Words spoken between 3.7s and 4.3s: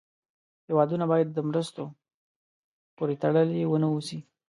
نه اوسي.